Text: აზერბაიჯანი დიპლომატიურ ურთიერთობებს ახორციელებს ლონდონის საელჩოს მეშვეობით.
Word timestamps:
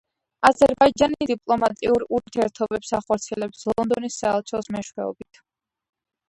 აზერბაიჯანი 0.47 1.27
დიპლომატიურ 1.31 2.05
ურთიერთობებს 2.19 2.89
ახორციელებს 3.01 3.63
ლონდონის 3.71 4.19
საელჩოს 4.23 4.73
მეშვეობით. 4.79 5.43